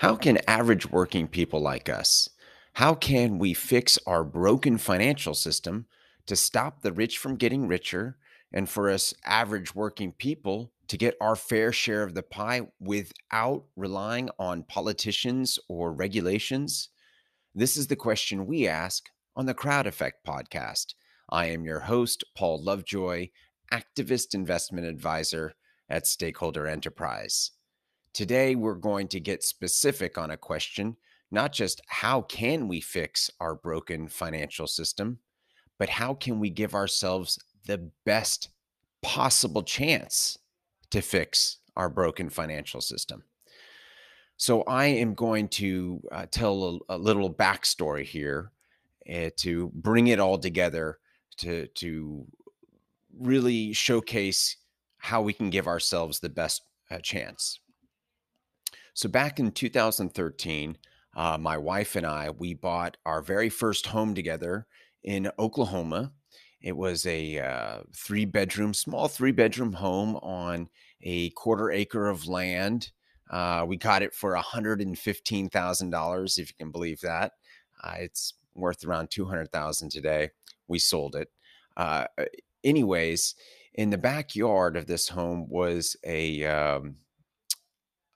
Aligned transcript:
How 0.00 0.16
can 0.16 0.38
average 0.48 0.90
working 0.90 1.28
people 1.28 1.60
like 1.60 1.90
us, 1.90 2.30
how 2.72 2.94
can 2.94 3.38
we 3.38 3.52
fix 3.52 3.98
our 4.06 4.24
broken 4.24 4.78
financial 4.78 5.34
system 5.34 5.84
to 6.24 6.36
stop 6.36 6.80
the 6.80 6.90
rich 6.90 7.18
from 7.18 7.36
getting 7.36 7.68
richer 7.68 8.16
and 8.50 8.66
for 8.66 8.88
us 8.88 9.12
average 9.26 9.74
working 9.74 10.12
people 10.12 10.72
to 10.88 10.96
get 10.96 11.18
our 11.20 11.36
fair 11.36 11.70
share 11.70 12.02
of 12.02 12.14
the 12.14 12.22
pie 12.22 12.62
without 12.80 13.64
relying 13.76 14.30
on 14.38 14.62
politicians 14.62 15.58
or 15.68 15.92
regulations? 15.92 16.88
This 17.54 17.76
is 17.76 17.88
the 17.88 17.94
question 17.94 18.46
we 18.46 18.66
ask 18.66 19.10
on 19.36 19.44
the 19.44 19.52
Crowd 19.52 19.86
Effect 19.86 20.26
podcast. 20.26 20.94
I 21.28 21.48
am 21.48 21.66
your 21.66 21.80
host, 21.80 22.24
Paul 22.34 22.64
Lovejoy, 22.64 23.28
activist 23.70 24.32
investment 24.32 24.86
advisor 24.86 25.56
at 25.90 26.06
Stakeholder 26.06 26.66
Enterprise. 26.66 27.50
Today, 28.12 28.54
we're 28.54 28.74
going 28.74 29.08
to 29.08 29.20
get 29.20 29.44
specific 29.44 30.18
on 30.18 30.30
a 30.30 30.36
question 30.36 30.96
not 31.32 31.52
just 31.52 31.80
how 31.86 32.22
can 32.22 32.66
we 32.66 32.80
fix 32.80 33.30
our 33.38 33.54
broken 33.54 34.08
financial 34.08 34.66
system, 34.66 35.18
but 35.78 35.88
how 35.88 36.12
can 36.12 36.40
we 36.40 36.50
give 36.50 36.74
ourselves 36.74 37.38
the 37.66 37.78
best 38.04 38.48
possible 39.02 39.62
chance 39.62 40.38
to 40.90 41.00
fix 41.00 41.58
our 41.76 41.88
broken 41.88 42.28
financial 42.28 42.80
system. 42.80 43.22
So, 44.36 44.62
I 44.62 44.86
am 44.86 45.14
going 45.14 45.48
to 45.48 46.00
uh, 46.10 46.26
tell 46.30 46.80
a, 46.88 46.96
a, 46.96 46.98
little 46.98 47.32
backstory 47.32 48.04
here 48.04 48.52
uh, 49.12 49.30
to 49.36 49.70
bring 49.74 50.08
it 50.08 50.18
all 50.18 50.38
together 50.38 50.98
to, 51.38 51.66
to 51.66 52.26
really 53.18 53.72
showcase 53.72 54.56
how 54.98 55.20
we 55.20 55.32
can 55.32 55.50
give 55.50 55.66
ourselves 55.66 56.20
the 56.20 56.28
best 56.28 56.62
uh, 56.90 56.98
chance. 56.98 57.59
So 59.00 59.08
back 59.08 59.40
in 59.40 59.50
2013, 59.52 60.76
uh, 61.16 61.38
my 61.38 61.56
wife 61.56 61.96
and 61.96 62.04
I 62.04 62.28
we 62.28 62.52
bought 62.52 62.98
our 63.06 63.22
very 63.22 63.48
first 63.48 63.86
home 63.86 64.14
together 64.14 64.66
in 65.02 65.30
Oklahoma. 65.38 66.12
It 66.60 66.76
was 66.76 67.06
a 67.06 67.38
uh, 67.38 67.78
three 67.96 68.26
bedroom, 68.26 68.74
small 68.74 69.08
three 69.08 69.32
bedroom 69.32 69.72
home 69.72 70.16
on 70.16 70.68
a 71.00 71.30
quarter 71.30 71.70
acre 71.70 72.10
of 72.10 72.28
land. 72.28 72.90
Uh, 73.30 73.64
we 73.66 73.78
got 73.78 74.02
it 74.02 74.12
for 74.12 74.34
$115,000, 74.34 76.38
if 76.38 76.50
you 76.50 76.54
can 76.58 76.70
believe 76.70 77.00
that. 77.00 77.32
Uh, 77.82 77.94
it's 78.00 78.34
worth 78.54 78.84
around 78.84 79.10
200,000 79.10 79.88
today. 79.88 80.28
We 80.68 80.78
sold 80.78 81.16
it. 81.16 81.30
Uh, 81.74 82.04
anyways, 82.62 83.34
in 83.72 83.88
the 83.88 83.96
backyard 83.96 84.76
of 84.76 84.84
this 84.84 85.08
home 85.08 85.48
was 85.48 85.96
a 86.04 86.44
um, 86.44 86.96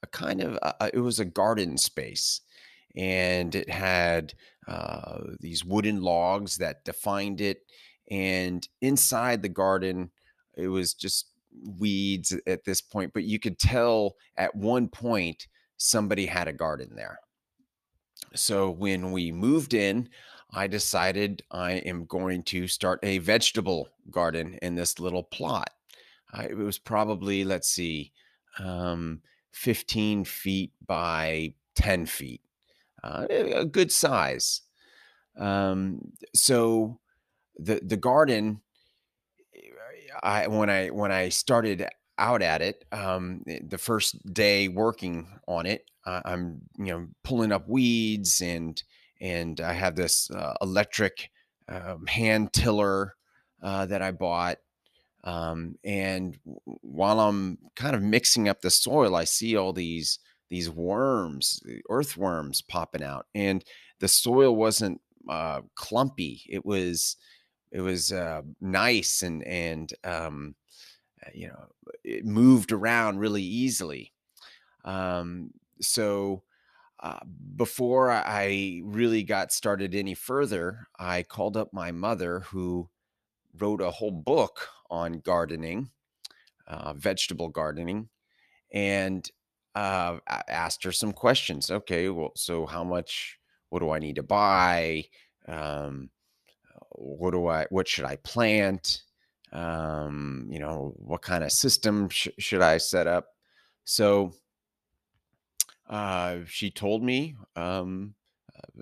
a 0.05 0.07
kind 0.07 0.41
of 0.41 0.59
a, 0.63 0.91
it 0.93 1.01
was 1.01 1.19
a 1.19 1.25
garden 1.25 1.79
space, 1.79 2.43
and 2.95 3.55
it 3.55 3.71
had 3.71 4.35
uh, 4.69 5.21
these 5.41 5.65
wooden 5.65 6.03
logs 6.03 6.59
that 6.59 6.85
defined 6.85 7.41
it. 7.41 7.59
And 8.11 8.69
inside 8.81 9.43
the 9.43 9.49
garden, 9.49 10.11
it 10.57 10.69
was 10.69 10.95
just 10.95 11.31
weeds 11.79 12.37
at 12.47 12.65
this 12.65 12.83
point, 12.83 13.13
but 13.15 13.25
you 13.25 13.39
could 13.39 13.59
tell 13.59 14.15
at 14.37 14.55
one 14.55 14.89
point 14.89 15.49
somebody 15.77 16.27
had 16.27 16.49
a 16.49 16.53
garden 16.53 16.91
there. 16.95 17.19
So 18.35 18.71
when 18.71 19.13
we 19.13 19.33
moved 19.33 19.75
in, 19.75 20.09
I 20.53 20.67
decided 20.67 21.43
I 21.51 21.73
am 21.73 22.07
going 22.07 22.43
to 22.45 22.69
start 22.69 23.01
a 23.03 23.19
vegetable 23.19 23.89
garden 24.11 24.59
in 24.63 24.75
this 24.75 25.01
little 25.01 25.25
plot. 25.25 25.71
Uh, 26.33 26.43
it 26.43 26.57
was 26.57 26.79
probably, 26.79 27.45
let's 27.45 27.69
see, 27.69 28.13
um, 28.59 29.23
15 29.55 30.25
feet 30.25 30.73
by 30.87 31.55
10 31.77 32.07
feet, 32.07 32.43
uh, 33.03 33.27
a 33.31 33.65
good 33.65 33.91
size. 33.93 34.63
Um, 35.39 36.13
so 36.35 37.01
the 37.57 37.81
the 37.83 37.97
garden, 37.97 38.61
I 40.23 40.47
when 40.49 40.71
I 40.71 40.89
when 40.89 41.13
I 41.13 41.29
started 41.29 41.87
out 42.19 42.43
at 42.43 42.63
it, 42.63 42.85
um, 42.93 43.43
eh, 43.49 43.61
the 43.67 43.79
first 43.79 44.33
day 44.33 44.69
working 44.69 45.29
on 45.47 45.67
it, 45.67 45.91
uh, 46.07 46.21
I'm 46.25 46.63
you 46.79 46.87
know 46.87 47.07
pulling 47.23 47.53
up 47.53 47.69
weeds 47.69 48.41
and 48.41 48.81
and 49.21 49.61
I 49.61 49.73
have 49.73 49.97
this 49.97 50.31
uh, 50.31 50.55
electric 50.61 51.31
um, 51.69 52.07
hand 52.07 52.53
tiller 52.53 53.15
uh, 53.63 53.87
that 53.87 54.03
I 54.03 54.13
bought. 54.13 54.59
Um, 55.25 55.77
and 55.85 56.39
while 56.83 57.19
I'm 57.19 57.59
kind 57.77 57.97
of 57.97 58.03
mixing 58.03 58.49
up 58.49 58.61
the 58.61 58.71
soil, 58.71 59.17
I 59.17 59.25
see 59.25 59.57
all 59.57 59.73
these 59.73 60.19
these 60.51 60.71
worms, 60.71 61.63
earthworms 61.89 62.61
popping 62.61 63.03
out, 63.03 63.27
and 63.35 63.65
the 64.01 64.09
soil 64.09 64.55
wasn't 64.55 65.01
uh, 65.29 65.63
clumpy. 65.75 66.43
It 66.49 66.65
was 66.65 67.17
it 67.73 67.81
was 67.81 68.13
uh, 68.13 68.43
nice 68.61 69.23
and 69.23 69.43
and 69.45 69.93
um, 70.05 70.55
uh, 71.27 71.31
you 71.35 71.49
know 71.49 71.67
it 72.05 72.27
moved 72.27 72.71
around 72.71 73.19
really 73.19 73.43
easily. 73.43 74.13
Um, 74.85 75.53
so 75.81 76.43
uh, 77.01 77.21
before 77.57 78.11
I 78.11 78.83
really 78.85 79.23
got 79.23 79.53
started 79.53 79.95
any 79.95 80.15
further, 80.15 80.87
I 80.99 81.23
called 81.23 81.57
up 81.57 81.73
my 81.73 81.93
mother, 81.93 82.41
who 82.41 82.91
wrote 83.59 83.81
a 83.81 83.91
whole 83.91 84.11
book 84.11 84.69
on 84.91 85.21
gardening, 85.21 85.91
uh, 86.67 86.95
vegetable 86.95 87.49
gardening, 87.49 88.09
and 88.73 89.31
uh, 89.75 90.19
asked 90.49 90.85
her 90.85 90.93
some 90.93 91.13
questions. 91.13 91.71
Okay, 91.71 92.09
well, 92.09 92.33
so 92.37 92.67
how 92.67 92.85
much? 92.85 93.39
What 93.71 93.81
do 93.81 93.91
I 93.91 93.99
need 93.99 94.17
to 94.17 94.23
buy? 94.23 95.05
Um, 95.49 96.11
what 96.91 97.33
do 97.33 97.49
I? 97.49 97.67
What 97.71 97.89
should 97.89 98.05
I 98.05 98.17
plant? 98.17 99.03
Um, 99.53 100.47
you 100.51 100.59
know, 100.59 100.95
what 100.97 101.23
kind 101.23 101.45
of 101.45 101.53
system 101.53 102.09
sh- 102.09 102.29
should 102.39 102.63
I 102.63 102.79
set 102.79 103.07
up? 103.07 103.29
So 103.85 104.33
uh, 105.89 106.39
she 106.47 106.71
told 106.71 107.03
me, 107.03 107.37
um, 107.57 108.15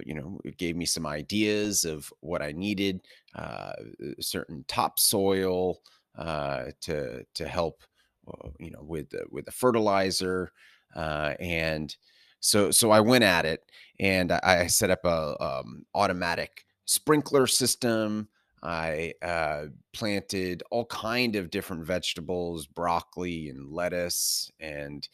you 0.04 0.14
know, 0.14 0.40
it 0.44 0.56
gave 0.56 0.76
me 0.76 0.86
some 0.86 1.06
ideas 1.06 1.84
of 1.84 2.12
what 2.20 2.42
I 2.42 2.52
needed, 2.52 3.00
uh, 3.34 3.72
certain 4.20 4.64
topsoil 4.68 5.80
uh, 6.16 6.66
to 6.82 7.24
to 7.34 7.48
help, 7.48 7.82
uh, 8.28 8.48
you 8.58 8.70
know, 8.70 8.82
with 8.82 9.10
the, 9.10 9.24
with 9.30 9.44
the 9.46 9.52
fertilizer, 9.52 10.52
uh, 10.94 11.34
and 11.40 11.94
so 12.40 12.70
so 12.70 12.90
I 12.90 13.00
went 13.00 13.24
at 13.24 13.46
it, 13.46 13.64
and 14.00 14.32
I, 14.32 14.66
set 14.66 14.90
up 14.90 15.04
a 15.04 15.36
um, 15.42 15.86
automatic 15.94 16.64
sprinkler 16.84 17.46
system. 17.46 18.28
I 18.64 19.14
uh, 19.22 19.66
planted 19.92 20.62
all 20.70 20.84
kind 20.86 21.34
of 21.34 21.50
different 21.50 21.84
vegetables, 21.84 22.66
broccoli 22.66 23.48
and 23.48 23.72
lettuce, 23.72 24.50
and 24.60 25.08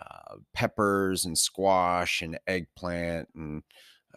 uh, 0.00 0.36
peppers 0.54 1.24
and 1.24 1.36
squash 1.36 2.22
and 2.22 2.38
eggplant 2.46 3.28
and 3.34 3.58
uh, 3.58 3.62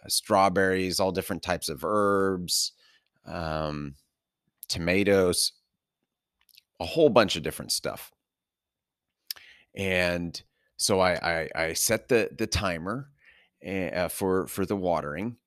strawberries, 0.07 1.00
all 1.00 1.12
different 1.12 1.44
types 1.44 1.69
of 1.69 1.84
herbs, 1.84 2.73
um, 3.25 3.95
tomatoes, 4.67 5.53
a 6.79 6.85
whole 6.85 7.09
bunch 7.09 7.35
of 7.35 7.44
different 7.44 7.72
stuff. 7.72 8.12
And 9.75 10.41
so 10.78 11.00
I, 11.00 11.13
I, 11.13 11.50
I 11.56 11.73
set 11.73 12.07
the 12.07 12.29
the 12.38 12.47
timer 12.47 13.09
uh, 13.66 14.07
for 14.07 14.47
for 14.47 14.66
the 14.66 14.75
watering, 14.75 15.38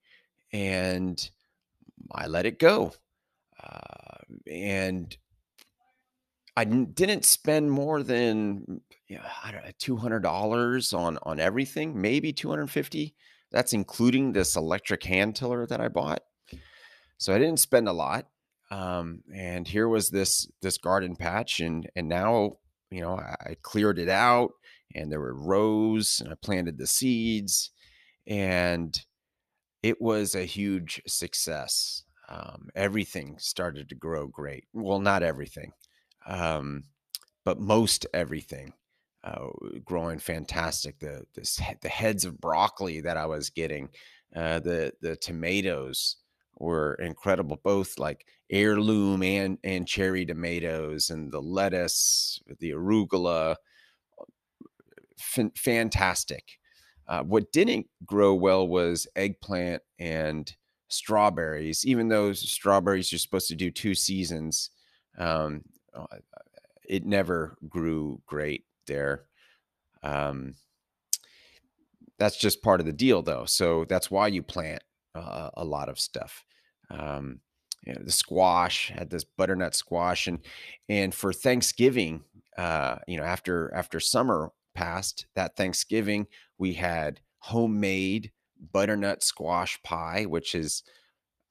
and 0.53 1.31
I 2.12 2.26
let 2.26 2.47
it 2.47 2.59
go. 2.59 2.92
Uh, 3.62 4.22
and 4.50 5.16
I 6.56 6.65
didn't 6.65 7.25
spend 7.25 7.71
more 7.71 8.03
than 8.03 8.81
yeah, 9.09 9.28
I 9.42 9.50
don't 9.50 9.65
know, 9.65 9.72
two 9.78 9.97
hundred 9.97 10.22
dollars 10.22 10.92
on 10.92 11.19
on 11.25 11.41
everything, 11.41 12.00
maybe 12.00 12.32
two 12.32 12.48
hundred 12.48 12.71
fifty. 12.71 13.15
That's 13.54 13.72
including 13.72 14.33
this 14.33 14.56
electric 14.56 15.03
hand 15.04 15.34
tiller 15.36 15.66
that 15.66 15.80
I 15.80 15.89
bought. 15.89 16.22
So 17.16 17.34
I 17.34 17.39
didn't 17.39 17.60
spend 17.60 17.89
a 17.89 17.92
lot. 17.92 18.27
Um, 18.71 19.22
and 19.34 19.66
here 19.66 19.89
was 19.89 20.10
this 20.10 20.47
this 20.60 20.77
garden 20.77 21.16
patch, 21.16 21.60
and 21.60 21.89
and 21.97 22.09
now 22.09 22.59
you 22.91 23.01
know 23.01 23.16
I, 23.16 23.56
cleared 23.62 23.98
it 23.98 24.10
out, 24.10 24.51
and 24.95 25.10
there 25.10 25.21
were 25.21 25.34
rows, 25.34 26.21
and 26.22 26.33
I 26.33 26.36
planted 26.42 26.77
the 26.77 26.86
seeds, 26.86 27.71
and 28.27 28.98
it 29.83 30.03
was 30.03 30.34
a 30.34 30.45
huge 30.45 31.01
success. 31.06 32.03
Um, 32.28 32.68
everything 32.74 33.36
started 33.39 33.89
to 33.91 33.95
grow 33.95 34.27
great. 34.27 34.65
Well, 34.72 34.98
not 34.98 35.22
everything 35.22 35.72
um, 36.27 36.84
but 37.45 37.60
most 37.60 38.06
everything 38.15 38.72
uh, 39.24 39.47
growing 39.84 40.18
fantastic. 40.18 40.98
The 41.00 41.24
this, 41.34 41.60
the 41.80 41.88
heads 41.88 42.24
of 42.24 42.41
broccoli 42.41 43.00
that 43.00 43.16
I 43.16 43.26
was 43.26 43.50
getting, 43.50 43.88
uh, 44.36 44.60
the 44.60 44.92
the 45.00 45.16
tomatoes 45.16 46.16
were 46.59 46.94
incredible, 46.94 47.59
both 47.62 47.98
like 47.98 48.26
heirloom 48.50 49.22
and 49.22 49.59
and 49.65 49.88
cherry 49.88 50.26
tomatoes, 50.26 51.10
and 51.10 51.32
the 51.32 51.41
lettuce, 51.41 52.41
the 52.60 52.71
arugula, 52.72 53.56
f- 55.18 55.50
fantastic. 55.56 56.59
Uh, 57.06 57.22
what 57.22 57.53
didn't 57.53 57.86
grow 58.04 58.34
well 58.34 58.66
was 58.66 59.06
eggplant 59.15 59.82
and 59.98 60.54
strawberries. 60.88 61.84
Even 61.84 62.09
though 62.09 62.32
strawberries 62.32 63.12
are 63.12 63.18
supposed 63.18 63.48
to 63.48 63.54
do 63.54 63.70
two 63.70 63.94
seasons, 63.94 64.70
um, 65.18 65.62
uh, 65.94 66.06
it 66.88 67.04
never 67.04 67.56
grew 67.68 68.20
great 68.27 68.65
there. 68.86 69.25
Um, 70.03 70.54
that's 72.19 72.36
just 72.36 72.63
part 72.63 72.81
of 72.81 72.86
the 72.86 72.92
deal, 72.92 73.22
though. 73.22 73.45
So 73.45 73.84
that's 73.84 74.10
why 74.10 74.28
you 74.28 74.42
plant 74.42 74.83
uh, 75.15 75.51
a 75.54 75.65
lot 75.65 75.89
of 75.89 75.98
stuff. 75.98 76.45
Um, 76.91 77.41
you 77.86 77.92
know, 77.95 78.03
the 78.03 78.13
squash 78.13 78.91
had 78.91 79.10
this 79.10 79.25
butternut 79.25 79.75
squash, 79.75 80.27
and 80.27 80.39
and 80.89 81.15
for 81.15 81.33
Thanksgiving, 81.33 82.22
uh, 82.57 82.97
you 83.07 83.16
know, 83.16 83.25
after 83.25 83.72
after 83.75 84.01
summer 84.01 84.53
passed, 84.75 85.27
that 85.34 85.57
Thanksgiving 85.57 86.27
we 86.59 86.75
had 86.75 87.21
homemade 87.41 88.33
butternut 88.72 89.22
squash 89.22 89.83
pie, 89.83 90.25
which 90.25 90.54
is, 90.54 90.83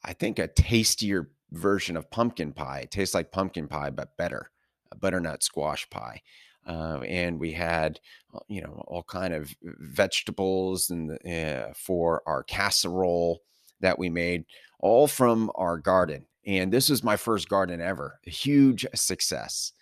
I 0.04 0.14
think, 0.14 0.40
a 0.40 0.48
tastier 0.48 1.30
version 1.52 1.96
of 1.96 2.10
pumpkin 2.10 2.52
pie. 2.52 2.80
It 2.80 2.92
tastes 2.92 3.14
like 3.14 3.32
pumpkin 3.32 3.68
pie, 3.68 3.92
but 3.92 4.18
better. 4.18 4.50
Butternut 5.00 5.44
squash 5.44 5.90
pie. 5.90 6.22
Uh, 6.66 7.00
and 7.08 7.40
we 7.40 7.52
had, 7.52 8.00
uh, 8.34 8.40
you 8.48 8.62
know, 8.62 8.84
all 8.88 9.04
kind 9.04 9.34
of 9.34 9.54
vegetables 9.64 10.90
and 10.90 11.12
uh, 11.28 11.74
for 11.76 12.22
our 12.26 12.44
casserole 12.44 13.42
that 13.82 14.00
we 14.00 14.10
made, 14.10 14.46
all 14.80 15.08
from 15.08 15.52
our 15.56 15.78
garden. 15.78 16.26
And 16.46 16.72
this 16.72 16.90
was 16.90 17.04
my 17.04 17.18
first 17.18 17.50
garden 17.50 17.82
ever, 17.82 18.20
a 18.26 18.30
huge 18.30 18.86
success. 18.96 19.74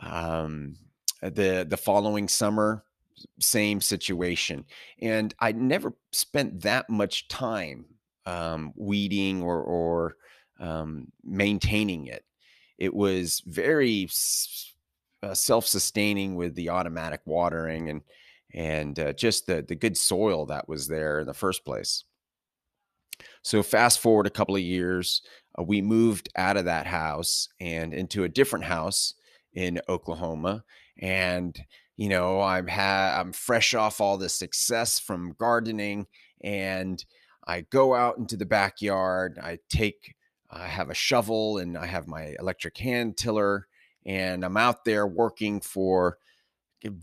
Um, 0.00 0.76
the 1.22 1.66
the 1.68 1.76
following 1.76 2.28
summer, 2.28 2.84
same 3.38 3.80
situation, 3.80 4.64
and 5.00 5.34
I 5.38 5.52
never 5.52 5.92
spent 6.12 6.62
that 6.62 6.88
much 6.88 7.28
time 7.28 7.84
um, 8.26 8.72
weeding 8.76 9.42
or 9.42 9.62
or 9.62 10.16
um, 10.58 11.12
maintaining 11.22 12.06
it. 12.06 12.24
It 12.78 12.94
was 12.94 13.42
very 13.46 14.08
uh, 15.22 15.34
self-sustaining 15.34 16.36
with 16.36 16.54
the 16.54 16.70
automatic 16.70 17.20
watering 17.24 17.88
and 17.88 18.02
and 18.52 18.98
uh, 18.98 19.12
just 19.12 19.46
the 19.46 19.62
the 19.62 19.74
good 19.74 19.96
soil 19.96 20.46
that 20.46 20.68
was 20.68 20.88
there 20.88 21.20
in 21.20 21.26
the 21.26 21.34
first 21.34 21.64
place. 21.64 22.04
So 23.42 23.62
fast 23.62 24.00
forward 24.00 24.26
a 24.26 24.30
couple 24.30 24.56
of 24.56 24.62
years, 24.62 25.22
uh, 25.58 25.62
we 25.62 25.82
moved 25.82 26.28
out 26.36 26.56
of 26.56 26.64
that 26.64 26.86
house 26.86 27.48
and 27.60 27.94
into 27.94 28.24
a 28.24 28.28
different 28.28 28.64
house 28.64 29.14
in 29.52 29.80
Oklahoma, 29.88 30.64
and 30.98 31.58
you 31.96 32.08
know 32.08 32.40
I'm 32.40 32.68
ha- 32.68 33.16
I'm 33.20 33.32
fresh 33.32 33.74
off 33.74 34.00
all 34.00 34.18
the 34.18 34.28
success 34.28 34.98
from 34.98 35.34
gardening, 35.38 36.06
and 36.42 37.04
I 37.46 37.62
go 37.62 37.94
out 37.94 38.18
into 38.18 38.36
the 38.36 38.46
backyard. 38.46 39.38
I 39.42 39.58
take 39.68 40.14
I 40.50 40.66
have 40.66 40.90
a 40.90 40.94
shovel 40.94 41.58
and 41.58 41.78
I 41.78 41.86
have 41.86 42.08
my 42.08 42.34
electric 42.38 42.76
hand 42.78 43.16
tiller, 43.16 43.68
and 44.06 44.44
I'm 44.44 44.56
out 44.56 44.84
there 44.84 45.06
working 45.06 45.60
for 45.60 46.18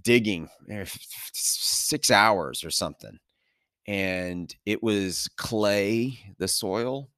digging 0.04 0.50
eh, 0.70 0.86
six 1.34 2.10
hours 2.10 2.64
or 2.64 2.72
something. 2.72 3.20
And 3.88 4.54
it 4.66 4.84
was 4.84 5.30
clay, 5.38 6.20
the 6.38 6.48
soil, 6.48 7.10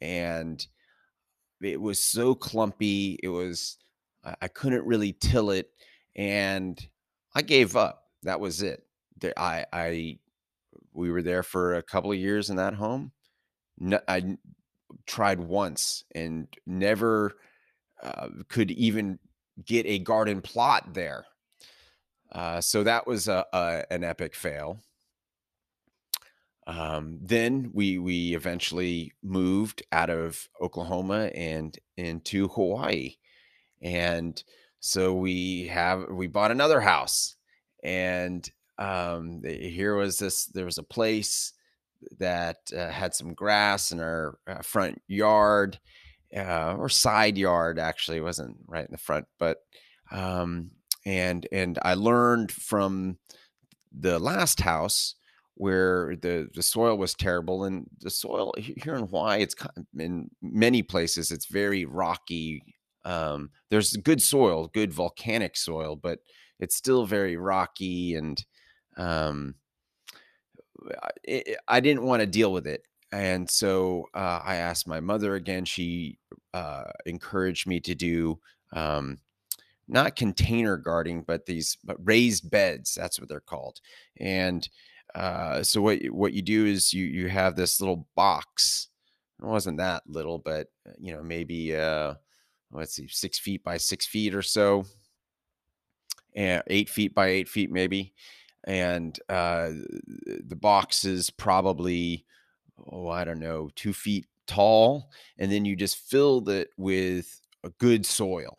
and 0.00 0.64
it 1.62 1.80
was 1.80 1.98
so 1.98 2.34
clumpy. 2.34 3.18
It 3.22 3.28
was, 3.28 3.78
I 4.40 4.48
couldn't 4.48 4.84
really 4.84 5.14
till 5.14 5.50
it. 5.50 5.70
And 6.16 6.78
I 7.34 7.42
gave 7.42 7.76
up. 7.76 8.04
That 8.24 8.40
was 8.40 8.62
it. 8.62 8.84
I, 9.36 9.64
I, 9.72 10.18
we 10.92 11.10
were 11.10 11.22
there 11.22 11.42
for 11.42 11.74
a 11.74 11.82
couple 11.82 12.12
of 12.12 12.18
years 12.18 12.50
in 12.50 12.56
that 12.56 12.74
home. 12.74 13.12
No, 13.78 14.00
I 14.06 14.36
tried 15.06 15.40
once 15.40 16.04
and 16.14 16.48
never 16.66 17.36
uh, 18.02 18.28
could 18.48 18.70
even 18.72 19.18
get 19.64 19.86
a 19.86 19.98
garden 19.98 20.40
plot 20.40 20.94
there. 20.94 21.24
Uh, 22.30 22.60
so 22.60 22.82
that 22.82 23.06
was 23.06 23.28
a, 23.28 23.44
a, 23.52 23.84
an 23.90 24.04
epic 24.04 24.34
fail. 24.34 24.78
Um, 26.66 27.18
then 27.20 27.70
we 27.74 27.98
we 27.98 28.34
eventually 28.34 29.12
moved 29.22 29.82
out 29.90 30.10
of 30.10 30.48
Oklahoma 30.60 31.30
and 31.34 31.76
into 31.96 32.48
Hawaii, 32.48 33.16
and 33.82 34.42
so 34.78 35.12
we 35.12 35.66
have 35.66 36.04
we 36.08 36.28
bought 36.28 36.52
another 36.52 36.80
house, 36.80 37.34
and 37.82 38.48
um, 38.78 39.42
here 39.44 39.96
was 39.96 40.20
this 40.20 40.46
there 40.46 40.64
was 40.64 40.78
a 40.78 40.84
place 40.84 41.52
that 42.18 42.58
uh, 42.76 42.88
had 42.88 43.12
some 43.12 43.34
grass 43.34 43.90
in 43.90 43.98
our 43.98 44.38
uh, 44.46 44.62
front 44.62 45.02
yard 45.08 45.80
uh, 46.36 46.74
or 46.78 46.88
side 46.88 47.36
yard 47.36 47.78
actually 47.78 48.18
it 48.18 48.22
wasn't 48.22 48.56
right 48.66 48.84
in 48.84 48.92
the 48.92 48.98
front 48.98 49.26
but 49.38 49.58
um, 50.10 50.70
and 51.04 51.46
and 51.52 51.78
i 51.82 51.94
learned 51.94 52.50
from 52.50 53.18
the 53.92 54.18
last 54.18 54.60
house 54.60 55.14
where 55.54 56.16
the 56.16 56.48
the 56.54 56.62
soil 56.62 56.96
was 56.96 57.14
terrible 57.14 57.64
and 57.64 57.86
the 58.00 58.10
soil 58.10 58.52
here 58.56 58.94
in 58.94 59.06
hawaii 59.06 59.42
it's 59.42 59.54
in 59.98 60.30
many 60.40 60.82
places 60.82 61.30
it's 61.30 61.46
very 61.46 61.84
rocky 61.84 62.62
um, 63.04 63.50
there's 63.70 63.96
good 63.96 64.22
soil 64.22 64.68
good 64.72 64.92
volcanic 64.92 65.56
soil 65.56 65.96
but 65.96 66.20
it's 66.60 66.76
still 66.76 67.04
very 67.04 67.36
rocky 67.36 68.14
and 68.14 68.44
um, 68.96 69.54
I 71.68 71.80
didn't 71.80 72.02
want 72.02 72.20
to 72.20 72.26
deal 72.26 72.52
with 72.52 72.66
it. 72.66 72.82
And 73.12 73.48
so 73.48 74.08
uh, 74.14 74.40
I 74.42 74.56
asked 74.56 74.88
my 74.88 75.00
mother 75.00 75.34
again. 75.34 75.64
She 75.64 76.18
uh, 76.54 76.84
encouraged 77.06 77.66
me 77.66 77.80
to 77.80 77.94
do 77.94 78.38
um, 78.72 79.18
not 79.88 80.16
container 80.16 80.76
gardening, 80.76 81.22
but 81.26 81.44
these 81.44 81.76
but 81.84 81.96
raised 82.02 82.50
beds. 82.50 82.94
That's 82.94 83.20
what 83.20 83.28
they're 83.28 83.40
called. 83.40 83.80
And 84.18 84.66
uh, 85.14 85.62
so 85.62 85.82
what 85.82 86.02
what 86.06 86.32
you 86.32 86.42
do 86.42 86.64
is 86.66 86.94
you 86.94 87.04
you 87.04 87.28
have 87.28 87.54
this 87.54 87.80
little 87.80 88.06
box. 88.16 88.88
It 89.42 89.46
wasn't 89.46 89.78
that 89.78 90.04
little, 90.06 90.38
but 90.38 90.68
uh, 90.88 90.92
you 90.98 91.12
know 91.12 91.22
maybe 91.22 91.76
uh, 91.76 92.14
let's 92.72 92.94
see, 92.94 93.08
six 93.08 93.38
feet 93.38 93.62
by 93.62 93.76
six 93.76 94.06
feet 94.06 94.34
or 94.34 94.42
so, 94.42 94.86
and 96.34 96.62
eight 96.68 96.88
feet 96.88 97.14
by 97.14 97.28
eight 97.28 97.48
feet 97.48 97.70
maybe 97.70 98.14
and 98.64 99.18
uh, 99.28 99.70
the 100.46 100.56
box 100.56 101.04
is 101.04 101.30
probably 101.30 102.24
oh 102.90 103.08
I 103.08 103.24
don't 103.24 103.40
know 103.40 103.70
two 103.74 103.92
feet 103.92 104.26
tall, 104.46 105.10
and 105.38 105.50
then 105.50 105.64
you 105.64 105.76
just 105.76 105.98
filled 105.98 106.48
it 106.48 106.70
with 106.76 107.40
a 107.64 107.70
good 107.70 108.04
soil. 108.06 108.56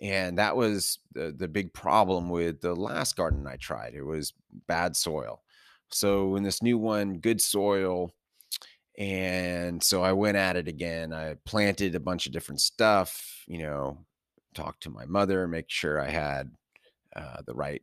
And 0.00 0.38
that 0.38 0.56
was 0.56 0.98
the, 1.12 1.32
the 1.36 1.48
big 1.48 1.72
problem 1.72 2.28
with 2.28 2.60
the 2.60 2.74
last 2.74 3.16
garden 3.16 3.46
I 3.46 3.56
tried. 3.56 3.94
It 3.94 4.02
was 4.02 4.34
bad 4.66 4.96
soil. 4.96 5.42
So 5.90 6.36
in 6.36 6.42
this 6.42 6.62
new 6.62 6.78
one, 6.78 7.18
good 7.18 7.40
soil. 7.40 8.12
And 8.98 9.82
so 9.82 10.02
I 10.02 10.12
went 10.12 10.36
at 10.36 10.56
it 10.56 10.68
again. 10.68 11.12
I 11.12 11.36
planted 11.44 11.94
a 11.94 12.00
bunch 12.00 12.26
of 12.26 12.32
different 12.32 12.60
stuff, 12.60 13.44
you 13.46 13.58
know, 13.58 13.98
talked 14.54 14.82
to 14.82 14.90
my 14.90 15.04
mother, 15.04 15.48
make 15.48 15.70
sure 15.70 16.00
I 16.00 16.10
had 16.10 16.50
uh, 17.16 17.38
the 17.46 17.54
right 17.54 17.82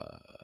uh, 0.00 0.37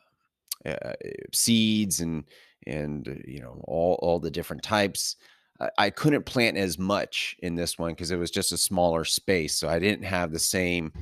uh, 0.67 0.93
seeds 1.33 2.01
and 2.01 2.25
and 2.67 3.09
uh, 3.09 3.15
you 3.27 3.41
know 3.41 3.63
all 3.67 3.99
all 4.03 4.19
the 4.19 4.31
different 4.31 4.63
types. 4.63 5.17
I, 5.61 5.71
I 5.79 5.91
couldn't 5.91 6.27
plant 6.27 6.57
as 6.57 6.79
much 6.79 7.37
in 7.41 7.55
this 7.55 7.79
one 7.79 7.93
because 7.93 8.11
it 8.11 8.19
was 8.19 8.31
just 8.31 8.53
a 8.53 8.59
smaller 8.59 9.05
space, 9.05 9.55
so 9.55 9.69
I 9.69 9.79
didn't 9.79 10.05
have 10.05 10.33
the 10.33 10.39
same 10.39 10.93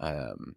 um, 0.00 0.54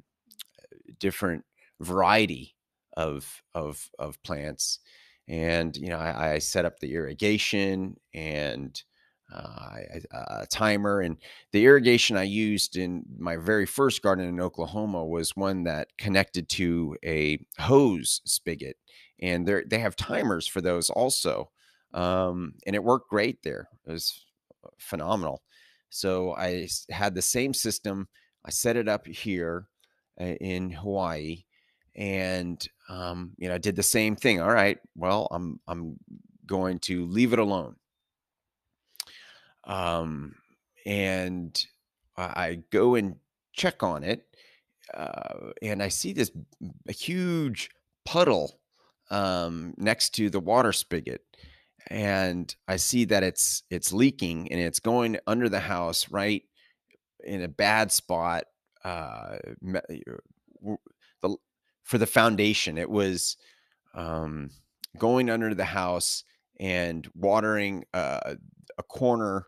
different 0.99 1.43
variety 1.79 2.55
of 2.97 3.41
of 3.53 3.89
of 3.99 4.21
plants. 4.23 4.79
And 5.27 5.75
you 5.77 5.89
know, 5.89 5.99
I, 5.99 6.33
I 6.33 6.37
set 6.39 6.65
up 6.65 6.79
the 6.79 6.93
irrigation 6.93 7.97
and 8.13 8.81
uh, 9.31 9.77
a 10.11 10.45
timer. 10.47 11.01
And 11.01 11.17
the 11.51 11.65
irrigation 11.65 12.17
I 12.17 12.23
used 12.23 12.77
in 12.77 13.03
my 13.17 13.37
very 13.37 13.65
first 13.65 14.01
garden 14.01 14.27
in 14.27 14.39
Oklahoma 14.39 15.05
was 15.05 15.35
one 15.35 15.63
that 15.63 15.87
connected 15.97 16.49
to 16.49 16.95
a 17.03 17.39
hose 17.59 18.21
spigot, 18.25 18.77
and 19.19 19.45
they 19.45 19.63
they 19.67 19.79
have 19.79 19.95
timers 19.95 20.47
for 20.47 20.61
those 20.61 20.89
also, 20.89 21.51
um, 21.93 22.53
and 22.65 22.75
it 22.75 22.83
worked 22.83 23.09
great 23.09 23.41
there. 23.43 23.67
It 23.85 23.91
was 23.91 24.25
phenomenal. 24.77 25.41
So 25.89 26.35
I 26.35 26.67
had 26.89 27.15
the 27.15 27.21
same 27.21 27.53
system. 27.53 28.07
I 28.45 28.49
set 28.49 28.77
it 28.77 28.87
up 28.87 29.05
here 29.07 29.67
uh, 30.19 30.25
in 30.25 30.71
Hawaii, 30.71 31.43
and 31.95 32.65
um, 32.89 33.31
you 33.37 33.47
know, 33.49 33.55
I 33.55 33.59
did 33.59 33.75
the 33.75 33.83
same 33.83 34.15
thing. 34.15 34.41
All 34.41 34.51
right, 34.51 34.77
well, 34.95 35.27
I'm 35.31 35.59
I'm 35.67 35.97
going 36.45 36.79
to 36.79 37.05
leave 37.05 37.33
it 37.33 37.39
alone 37.39 37.75
um, 39.63 40.35
and 40.85 41.65
I 42.17 42.63
go 42.71 42.95
and 42.95 43.15
check 43.53 43.83
on 43.83 44.03
it, 44.03 44.25
uh, 44.93 45.51
and 45.61 45.81
I 45.81 45.87
see 45.87 46.13
this 46.13 46.31
huge 46.89 47.69
puddle 48.05 48.59
um, 49.09 49.73
next 49.77 50.11
to 50.15 50.29
the 50.29 50.39
water 50.39 50.73
spigot, 50.73 51.23
and 51.87 52.53
I 52.67 52.77
see 52.77 53.05
that 53.05 53.23
it's 53.23 53.63
it's 53.69 53.93
leaking 53.93 54.51
and 54.51 54.59
it's 54.59 54.79
going 54.79 55.17
under 55.27 55.49
the 55.49 55.59
house 55.59 56.09
right 56.11 56.43
in 57.23 57.41
a 57.41 57.47
bad 57.47 57.91
spot. 57.91 58.45
Uh, 58.83 59.37
uh 59.67 59.81
the, 61.21 61.37
for 61.83 61.97
the 61.97 62.07
foundation, 62.07 62.77
it 62.77 62.89
was 62.89 63.37
um, 63.93 64.49
going 64.97 65.29
under 65.29 65.53
the 65.53 65.65
house 65.65 66.23
and 66.61 67.09
watering 67.15 67.83
uh, 67.93 68.35
a 68.77 68.83
corner 68.83 69.47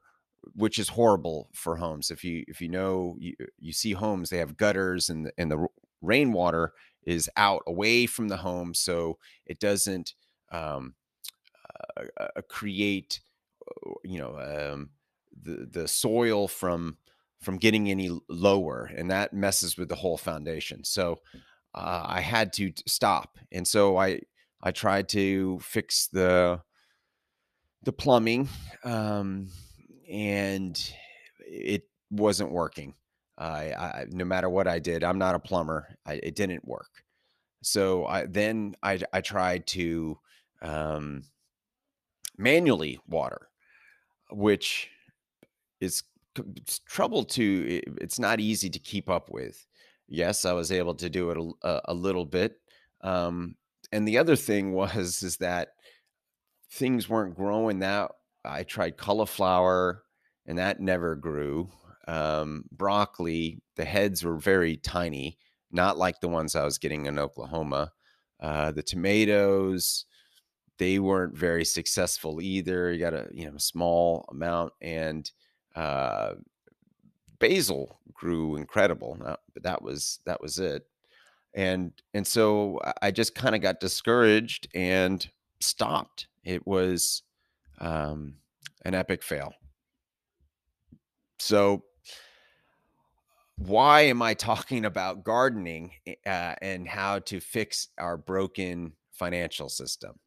which 0.56 0.78
is 0.78 0.90
horrible 0.90 1.50
for 1.54 1.78
homes. 1.78 2.12
If 2.12 2.24
you 2.26 2.44
if 2.50 2.60
you 2.62 2.68
know 2.68 3.16
you, 3.20 3.36
you 3.60 3.72
see 3.72 3.94
homes, 3.94 4.30
they 4.30 4.40
have 4.40 4.58
gutters 4.58 5.10
and 5.10 5.28
the, 5.28 5.34
and 5.38 5.50
the 5.50 5.68
rainwater 6.02 6.74
is 7.04 7.30
out 7.38 7.64
away 7.68 8.06
from 8.08 8.28
the 8.28 8.38
home, 8.38 8.74
so 8.74 9.18
it 9.46 9.60
doesn't 9.60 10.14
um, 10.52 10.96
uh, 11.98 12.04
uh, 12.20 12.42
create 12.50 13.22
uh, 13.68 13.92
you 14.04 14.20
know 14.20 14.38
um, 14.38 14.90
the 15.42 15.68
the 15.72 15.88
soil 15.88 16.48
from 16.48 16.98
from 17.42 17.58
getting 17.58 17.90
any 17.90 18.10
lower, 18.30 18.90
and 18.98 19.12
that 19.12 19.34
messes 19.34 19.78
with 19.78 19.90
the 19.90 19.96
whole 19.96 20.18
foundation. 20.18 20.84
So 20.84 21.22
uh, 21.76 22.04
I 22.06 22.22
had 22.22 22.54
to 22.54 22.74
stop, 22.88 23.38
and 23.52 23.68
so 23.68 23.98
I 23.98 24.22
I 24.62 24.72
tried 24.72 25.10
to 25.10 25.60
fix 25.60 26.08
the 26.08 26.62
the 27.84 27.94
plumbing. 27.94 28.50
Um, 28.84 29.50
and 30.10 30.80
it 31.40 31.84
wasn't 32.10 32.52
working. 32.52 32.94
I, 33.38 33.74
I 33.74 34.06
no 34.10 34.26
matter 34.26 34.50
what 34.50 34.68
I 34.68 34.80
did, 34.80 35.04
I'm 35.04 35.18
not 35.18 35.36
a 35.36 35.40
plumber. 35.40 35.98
I, 36.06 36.14
it 36.22 36.36
didn't 36.36 36.68
work. 36.68 37.04
So 37.62 38.06
I 38.06 38.26
then 38.26 38.76
I 38.84 39.00
I 39.12 39.22
tried 39.22 39.66
to 39.68 40.20
um, 40.62 41.24
manually 42.38 43.00
water, 43.08 43.50
which 44.30 44.90
is 45.80 46.04
trouble 46.86 47.24
to. 47.24 47.82
It's 48.02 48.20
not 48.20 48.40
easy 48.40 48.70
to 48.70 48.80
keep 48.80 49.10
up 49.10 49.32
with. 49.32 49.66
Yes, 50.08 50.46
I 50.46 50.54
was 50.54 50.72
able 50.72 50.96
to 50.96 51.10
do 51.10 51.32
it 51.32 51.56
a, 51.64 51.82
a 51.86 51.94
little 51.94 52.26
bit. 52.26 52.60
Um, 53.02 53.56
and 53.92 54.08
the 54.08 54.18
other 54.18 54.36
thing 54.36 54.74
was 54.74 55.24
is 55.24 55.38
that 55.38 55.70
things 56.74 57.08
weren't 57.08 57.36
growing 57.36 57.80
that 57.80 58.12
I 58.44 58.64
tried 58.64 58.98
cauliflower 58.98 60.04
and 60.46 60.58
that 60.58 60.80
never 60.80 61.16
grew. 61.16 61.70
Um, 62.08 62.66
broccoli, 62.72 63.62
the 63.76 63.86
heads 63.86 64.24
were 64.24 64.38
very 64.38 64.78
tiny, 64.78 65.38
not 65.72 65.98
like 65.98 66.20
the 66.20 66.28
ones 66.28 66.56
I 66.56 66.66
was 66.66 66.78
getting 66.78 67.06
in 67.06 67.20
Oklahoma. 67.20 67.94
Uh, 68.40 68.72
the 68.72 68.84
tomatoes, 68.84 70.06
they 70.80 71.00
weren't 71.00 71.38
very 71.38 71.64
successful 71.64 72.42
either. 72.42 72.92
You 72.92 73.00
got 73.00 73.14
a 73.14 73.30
you 73.32 73.50
know 73.50 73.58
small 73.58 74.28
amount, 74.30 74.74
and 74.82 75.32
uh, 75.76 76.34
basil 77.40 78.00
grew 78.12 78.58
incredible, 78.58 79.18
but 79.54 79.64
that 79.64 79.82
was 79.82 80.20
that 80.26 80.42
was 80.42 80.60
it. 80.60 80.84
And 81.54 81.94
and 82.14 82.28
so 82.28 82.82
I 83.02 83.12
just 83.12 83.34
kind 83.34 83.56
of 83.56 83.62
got 83.62 83.80
discouraged 83.80 84.68
and 84.74 85.26
stopped. 85.62 86.28
It 86.44 86.66
was 86.68 87.24
um, 87.80 88.36
an 88.84 88.94
epic 88.94 89.24
fail. 89.24 89.54
So, 91.40 91.84
why 93.58 94.02
am 94.02 94.22
I 94.22 94.34
talking 94.34 94.86
about 94.86 95.24
gardening 95.24 95.92
eh, 96.08 96.16
uh, 96.26 96.56
and 96.62 96.88
how 96.88 97.20
to 97.20 97.40
fix 97.40 97.90
our 97.98 98.18
broken 98.18 98.94
financial 99.12 99.70
system? 99.70 100.20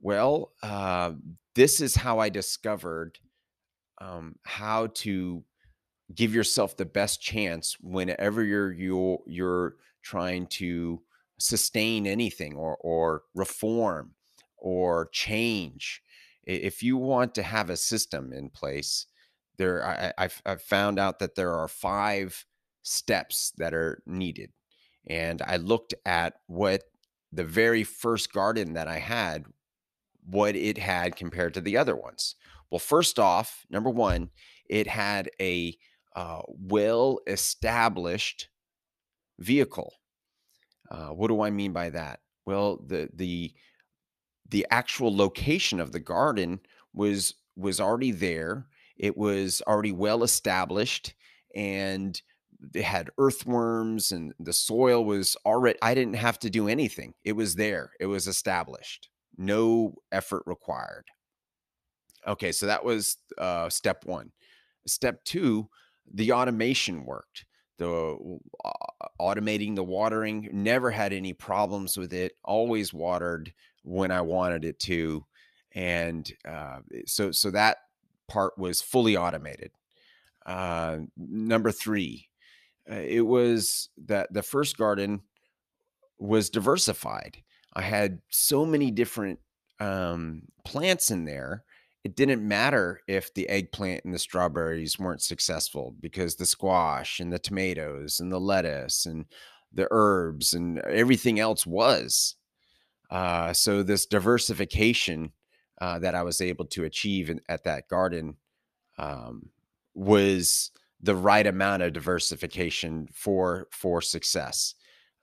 Well, 0.00 0.52
uh, 0.62 1.12
this 1.54 1.80
is 1.80 1.94
how 1.94 2.18
I 2.18 2.28
discovered 2.28 3.18
um, 4.00 4.36
how 4.44 4.88
to 4.88 5.44
give 6.14 6.34
yourself 6.34 6.76
the 6.76 6.84
best 6.84 7.20
chance 7.20 7.76
whenever 7.80 8.42
you're 8.44 8.72
you're, 8.72 9.18
you're 9.26 9.76
trying 10.02 10.46
to 10.46 11.00
sustain 11.38 12.06
anything 12.06 12.54
or 12.54 12.76
or 12.80 13.22
reform 13.34 14.14
or 14.58 15.08
change 15.12 16.02
if 16.46 16.82
you 16.82 16.96
want 16.96 17.34
to 17.34 17.42
have 17.42 17.70
a 17.70 17.76
system 17.76 18.32
in 18.32 18.50
place, 18.50 19.06
there 19.56 19.84
I, 19.84 20.12
I've, 20.18 20.42
I've 20.44 20.62
found 20.62 20.98
out 20.98 21.18
that 21.18 21.34
there 21.34 21.54
are 21.54 21.68
five 21.68 22.44
steps 22.82 23.52
that 23.56 23.72
are 23.72 24.02
needed. 24.06 24.50
And 25.06 25.42
I 25.42 25.56
looked 25.56 25.94
at 26.04 26.34
what 26.46 26.82
the 27.32 27.44
very 27.44 27.84
first 27.84 28.32
garden 28.32 28.74
that 28.74 28.88
I 28.88 28.98
had, 28.98 29.44
what 30.26 30.56
it 30.56 30.78
had 30.78 31.16
compared 31.16 31.54
to 31.54 31.60
the 31.60 31.76
other 31.76 31.96
ones. 31.96 32.36
Well, 32.70 32.78
first 32.78 33.18
off, 33.18 33.64
number 33.70 33.90
one, 33.90 34.30
it 34.68 34.86
had 34.86 35.30
a 35.40 35.76
uh, 36.16 36.42
well 36.48 37.20
established 37.26 38.48
vehicle. 39.38 39.92
Uh, 40.90 41.08
what 41.08 41.28
do 41.28 41.42
I 41.42 41.50
mean 41.50 41.72
by 41.72 41.90
that? 41.90 42.20
Well, 42.46 42.80
the 42.86 43.08
the 43.14 43.54
the 44.48 44.66
actual 44.70 45.14
location 45.14 45.80
of 45.80 45.92
the 45.92 46.00
garden 46.00 46.60
was 46.92 47.34
was 47.56 47.80
already 47.80 48.10
there. 48.10 48.66
It 48.96 49.16
was 49.16 49.62
already 49.66 49.92
well 49.92 50.22
established 50.22 51.14
and 51.54 52.20
they 52.60 52.82
had 52.82 53.10
earthworms 53.18 54.12
and 54.12 54.32
the 54.38 54.52
soil 54.52 55.04
was 55.04 55.36
already 55.44 55.78
I 55.82 55.94
didn't 55.94 56.16
have 56.16 56.38
to 56.40 56.50
do 56.50 56.68
anything. 56.68 57.14
It 57.24 57.32
was 57.32 57.54
there. 57.54 57.92
It 58.00 58.06
was 58.06 58.26
established. 58.26 59.08
No 59.36 59.94
effort 60.12 60.42
required. 60.46 61.06
Okay, 62.26 62.52
so 62.52 62.66
that 62.66 62.84
was 62.84 63.18
uh, 63.36 63.68
step 63.68 64.04
1. 64.06 64.30
Step 64.86 65.22
2, 65.24 65.68
the 66.12 66.32
automation 66.32 67.04
worked. 67.04 67.44
The 67.78 68.38
uh, 68.64 68.70
automating 69.20 69.74
the 69.74 69.84
watering 69.84 70.48
never 70.52 70.90
had 70.90 71.12
any 71.12 71.32
problems 71.32 71.96
with 71.96 72.12
it. 72.12 72.32
Always 72.44 72.92
watered 72.92 73.52
when 73.82 74.10
I 74.10 74.20
wanted 74.20 74.64
it 74.64 74.78
to, 74.80 75.24
and 75.72 76.30
uh, 76.46 76.80
so 77.06 77.32
so 77.32 77.50
that 77.50 77.78
part 78.28 78.56
was 78.56 78.80
fully 78.80 79.16
automated. 79.16 79.72
Uh, 80.46 80.98
number 81.16 81.72
three, 81.72 82.28
uh, 82.90 82.94
it 82.96 83.22
was 83.22 83.88
that 84.06 84.32
the 84.32 84.42
first 84.42 84.76
garden 84.76 85.22
was 86.18 86.50
diversified. 86.50 87.38
I 87.74 87.82
had 87.82 88.20
so 88.30 88.64
many 88.64 88.90
different 88.90 89.40
um, 89.80 90.42
plants 90.64 91.10
in 91.10 91.24
there. 91.24 91.64
It 92.04 92.16
didn't 92.16 92.46
matter 92.46 93.00
if 93.08 93.32
the 93.32 93.48
eggplant 93.48 94.04
and 94.04 94.12
the 94.12 94.18
strawberries 94.18 94.98
weren't 94.98 95.22
successful 95.22 95.96
because 96.00 96.36
the 96.36 96.44
squash 96.44 97.18
and 97.18 97.32
the 97.32 97.38
tomatoes 97.38 98.20
and 98.20 98.30
the 98.30 98.38
lettuce 98.38 99.06
and 99.06 99.24
the 99.72 99.88
herbs 99.90 100.52
and 100.52 100.78
everything 100.80 101.40
else 101.40 101.66
was. 101.66 102.36
Uh, 103.10 103.52
so 103.54 103.82
this 103.82 104.06
diversification 104.06 105.32
uh, 105.80 105.98
that 105.98 106.14
I 106.14 106.22
was 106.22 106.40
able 106.40 106.66
to 106.66 106.84
achieve 106.84 107.30
in, 107.30 107.40
at 107.48 107.64
that 107.64 107.88
garden 107.88 108.36
um, 108.98 109.48
was 109.94 110.70
the 111.00 111.16
right 111.16 111.46
amount 111.46 111.82
of 111.82 111.92
diversification 111.92 113.08
for 113.12 113.68
for 113.70 114.00
success. 114.00 114.74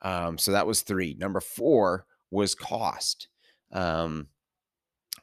Um, 0.01 0.37
so 0.37 0.51
that 0.51 0.67
was 0.67 0.81
three. 0.81 1.15
Number 1.19 1.39
four 1.39 2.05
was 2.29 2.55
cost. 2.55 3.27
Um, 3.71 4.27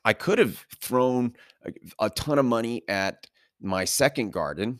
I 0.08 0.14
could 0.14 0.38
have 0.38 0.64
thrown 0.80 1.34
a, 1.66 2.06
a, 2.06 2.08
ton 2.08 2.38
of 2.38 2.46
money 2.46 2.82
at 2.88 3.26
my 3.60 3.84
second 3.84 4.32
garden 4.32 4.78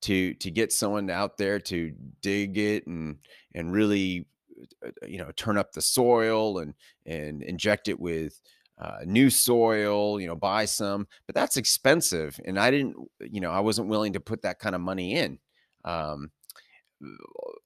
to 0.00 0.32
to 0.32 0.50
get 0.50 0.72
someone 0.72 1.10
out 1.10 1.36
there 1.36 1.60
to 1.60 1.92
dig 2.22 2.56
it 2.56 2.86
and 2.86 3.18
and 3.54 3.74
really 3.74 4.26
uh, 4.82 4.88
you 5.06 5.18
know 5.18 5.32
turn 5.36 5.58
up 5.58 5.72
the 5.72 5.82
soil 5.82 6.60
and 6.60 6.72
and 7.04 7.42
inject 7.42 7.88
it 7.88 8.00
with 8.00 8.40
uh, 8.78 9.00
new 9.04 9.28
soil 9.28 10.18
you 10.18 10.26
know 10.26 10.34
buy 10.34 10.64
some 10.64 11.06
but 11.26 11.34
that's 11.34 11.58
expensive 11.58 12.40
and 12.46 12.58
i 12.58 12.70
didn't 12.70 12.96
you 13.20 13.42
know 13.42 13.50
i 13.50 13.60
wasn't 13.60 13.86
willing 13.86 14.14
to 14.14 14.20
put 14.20 14.40
that 14.40 14.58
kind 14.58 14.74
of 14.74 14.80
money 14.80 15.14
in. 15.14 15.38
Um, 15.84 16.30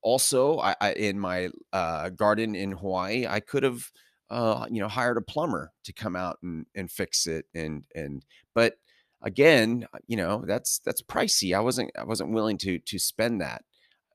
also 0.02 0.58
I, 0.58 0.74
I, 0.80 0.92
in 0.94 1.20
my 1.20 1.50
uh, 1.72 2.08
garden 2.08 2.56
in 2.56 2.72
hawaii 2.72 3.24
i 3.28 3.38
could 3.38 3.62
have 3.62 3.92
uh, 4.30 4.66
you 4.70 4.80
know 4.80 4.88
hired 4.88 5.16
a 5.16 5.22
plumber 5.22 5.72
to 5.84 5.92
come 5.92 6.16
out 6.16 6.38
and, 6.42 6.66
and 6.74 6.90
fix 6.90 7.26
it 7.26 7.46
and 7.54 7.84
and 7.94 8.24
but 8.54 8.74
again 9.22 9.86
you 10.06 10.16
know 10.16 10.42
that's 10.46 10.78
that's 10.80 11.02
pricey 11.02 11.56
i 11.56 11.60
wasn't 11.60 11.90
i 11.98 12.04
wasn't 12.04 12.30
willing 12.30 12.58
to 12.58 12.78
to 12.80 12.98
spend 12.98 13.40
that 13.40 13.62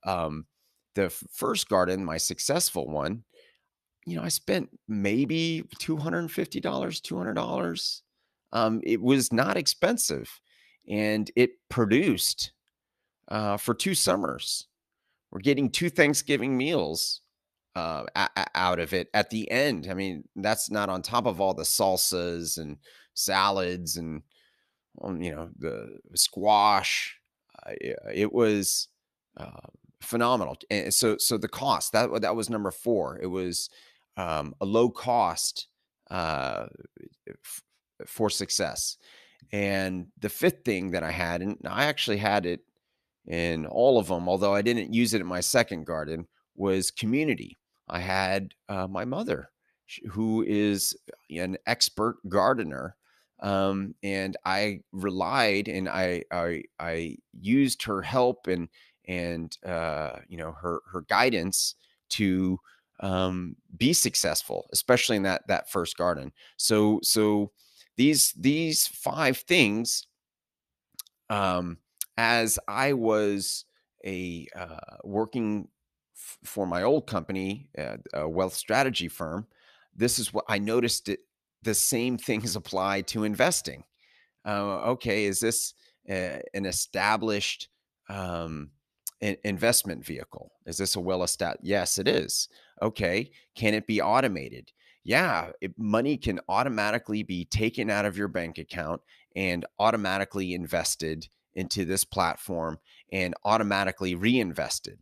um, 0.06 0.46
the 0.96 1.10
first 1.10 1.70
garden, 1.70 2.04
my 2.04 2.18
successful 2.18 2.88
one, 2.88 3.24
you 4.06 4.16
know, 4.16 4.24
I 4.24 4.30
spent 4.30 4.70
maybe 4.88 5.64
$250, 5.80 6.62
$200. 6.62 8.02
Um, 8.52 8.82
it 8.84 9.02
was 9.02 9.32
not 9.32 9.58
expensive 9.58 10.40
and 10.88 11.30
it 11.36 11.52
produced 11.70 12.52
uh, 13.28 13.58
for 13.58 13.74
two 13.74 13.94
summers. 13.94 14.68
We're 15.32 15.42
getting 15.42 15.70
two 15.70 15.90
Thanksgiving 15.90 16.58
meals 16.58 17.22
uh, 18.16 18.28
out 18.56 18.80
of 18.80 18.94
it 18.94 19.10
at 19.14 19.30
the 19.30 19.50
end. 19.50 19.88
I 19.90 19.94
mean, 19.94 20.24
that's 20.36 20.70
not 20.70 20.90
on 20.90 21.02
top 21.02 21.26
of 21.26 21.40
all 21.40 21.54
the 21.54 21.64
salsas 21.64 22.58
and 22.58 22.78
salads 23.14 23.98
and 23.98 24.24
um, 25.02 25.22
you 25.22 25.32
know 25.32 25.50
the 25.58 26.00
squash. 26.16 27.18
Uh, 27.66 27.74
it 28.14 28.34
was 28.34 28.88
uh, 29.38 29.68
phenomenal. 30.02 30.58
And 30.70 30.94
so, 30.94 31.18
so 31.18 31.38
the 31.38 31.48
cost 31.48 31.92
that 31.94 32.22
that 32.22 32.36
was 32.36 32.50
number 32.50 32.72
four. 32.72 33.20
It 33.22 33.28
was 33.28 33.70
um, 34.18 34.56
a 34.62 34.66
low 34.66 34.90
cost 34.90 35.68
uh, 36.10 36.68
f- 37.28 37.64
for 38.06 38.30
success. 38.30 38.98
And 39.52 40.08
the 40.20 40.30
fifth 40.30 40.66
thing 40.66 40.92
that 40.92 41.04
I 41.04 41.12
had, 41.12 41.42
and 41.42 41.58
I 41.66 41.86
actually 41.86 42.18
had 42.18 42.46
it 42.46 42.62
in 43.26 43.66
all 43.66 43.98
of 43.98 44.08
them, 44.08 44.28
although 44.28 44.54
I 44.54 44.62
didn't 44.62 44.94
use 44.94 45.14
it 45.14 45.22
in 45.22 45.28
my 45.28 45.40
second 45.40 45.86
garden, 45.86 46.28
was 46.56 46.92
community. 46.92 47.58
I 47.90 48.00
had 48.00 48.54
uh, 48.70 48.88
my 48.88 49.06
mother, 49.06 49.52
who 50.10 50.44
is 50.44 50.96
an 51.30 51.58
expert 51.66 52.18
gardener, 52.30 52.96
um, 53.42 53.96
and 54.04 54.36
I 54.46 54.82
relied 54.92 55.68
and 55.68 55.88
I, 55.88 56.24
I 56.32 56.64
I 56.80 57.18
used 57.40 57.84
her 57.84 58.02
help 58.02 58.48
and 58.48 58.68
and 59.08 59.58
uh, 59.66 60.20
you 60.28 60.38
know 60.38 60.52
her 60.62 60.82
her 60.92 61.02
guidance 61.02 61.76
to 62.10 62.60
um, 63.00 63.56
be 63.78 63.94
successful, 63.94 64.68
especially 64.74 65.16
in 65.18 65.24
that 65.24 65.48
that 65.48 65.72
first 65.72 65.98
garden. 65.98 66.34
So 66.58 67.00
so 67.04 67.52
these 67.98 68.34
these 68.34 68.88
five 68.88 69.38
things, 69.38 70.06
um, 71.30 71.78
as 72.18 72.60
I 72.68 72.94
was 72.94 73.66
a 74.06 74.48
uh, 74.56 74.98
working 75.04 75.68
f- 76.20 76.38
for 76.44 76.68
my 76.68 76.84
old 76.84 77.08
company, 77.08 77.70
uh, 77.78 77.98
a 78.14 78.28
wealth 78.28 78.54
strategy 78.54 79.08
firm, 79.08 79.48
this 79.96 80.20
is 80.20 80.34
what 80.34 80.46
I 80.48 80.60
noticed. 80.60 81.10
It 81.10 81.22
the 81.64 81.74
same 81.74 82.18
things 82.30 82.56
apply 82.56 83.02
to 83.02 83.24
investing. 83.24 83.84
Uh, 84.46 84.92
okay, 84.92 85.26
is 85.26 85.40
this 85.40 85.74
a, 86.10 86.42
an 86.54 86.66
established 86.66 87.70
um, 88.10 88.72
investment 89.22 90.06
vehicle? 90.06 90.52
Is 90.66 90.78
this 90.78 90.96
a 90.96 91.00
well 91.00 91.24
established? 91.24 91.66
Yes, 91.66 91.98
it 91.98 92.08
is. 92.08 92.48
Okay, 92.82 93.32
can 93.56 93.74
it 93.74 93.88
be 93.88 94.02
automated? 94.02 94.72
Yeah, 95.04 95.52
it, 95.62 95.78
money 95.78 96.18
can 96.18 96.40
automatically 96.48 97.24
be 97.24 97.46
taken 97.46 97.90
out 97.90 98.06
of 98.06 98.18
your 98.18 98.28
bank 98.28 98.58
account 98.58 99.02
and 99.36 99.66
automatically 99.80 100.54
invested 100.54 101.28
into 101.54 101.84
this 101.84 102.04
platform 102.04 102.80
and 103.12 103.34
automatically 103.44 104.16
reinvested. 104.16 105.00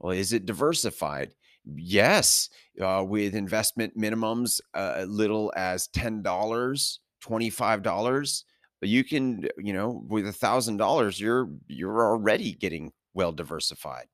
Well, 0.00 0.12
is 0.12 0.32
it 0.32 0.46
diversified? 0.46 1.34
Yes, 1.64 2.48
uh, 2.80 3.04
with 3.06 3.34
investment 3.34 3.96
minimums 3.96 4.60
uh, 4.74 5.04
little 5.06 5.52
as 5.56 5.88
ten 5.88 6.22
dollars, 6.22 7.00
twenty 7.20 7.50
five 7.50 7.82
dollars, 7.82 8.44
you 8.80 9.04
can 9.04 9.46
you 9.58 9.72
know 9.74 10.02
with 10.08 10.26
a 10.26 10.32
thousand 10.32 10.78
dollars 10.78 11.20
you're 11.20 11.50
you're 11.68 12.02
already 12.08 12.52
getting 12.54 12.92
well 13.14 13.32
diversified. 13.32 14.06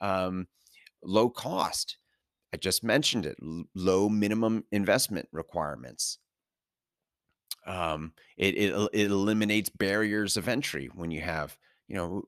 Um, 0.00 0.46
low 1.04 1.30
cost. 1.30 1.98
I 2.54 2.58
just 2.58 2.84
mentioned 2.84 3.26
it. 3.26 3.36
L- 3.42 3.64
low 3.74 4.08
minimum 4.08 4.64
investment 4.72 5.28
requirements. 5.32 6.18
Um, 7.66 8.12
it, 8.36 8.56
it 8.56 8.88
it 8.92 9.10
eliminates 9.10 9.70
barriers 9.70 10.36
of 10.36 10.48
entry 10.48 10.90
when 10.94 11.10
you 11.12 11.20
have 11.20 11.56
you 11.86 11.94
know 11.94 12.24